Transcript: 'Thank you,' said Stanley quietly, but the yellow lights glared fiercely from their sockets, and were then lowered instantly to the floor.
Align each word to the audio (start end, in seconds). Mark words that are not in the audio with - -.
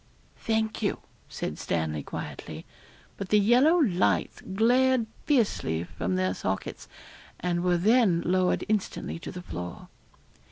'Thank 0.35 0.81
you,' 0.81 1.01
said 1.29 1.59
Stanley 1.59 2.01
quietly, 2.01 2.65
but 3.17 3.29
the 3.29 3.37
yellow 3.37 3.77
lights 3.77 4.41
glared 4.41 5.05
fiercely 5.27 5.83
from 5.83 6.15
their 6.15 6.33
sockets, 6.33 6.87
and 7.39 7.61
were 7.63 7.77
then 7.77 8.21
lowered 8.25 8.65
instantly 8.67 9.19
to 9.19 9.31
the 9.31 9.43
floor. 9.43 9.89